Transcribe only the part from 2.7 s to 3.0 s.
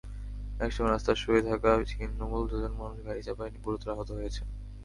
মানুষ